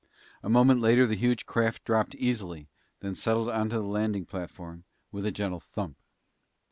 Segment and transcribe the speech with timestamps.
[0.41, 5.27] A moment later the huge craft dropped easily, then settled on the landing platform with
[5.27, 5.95] a gentle thump.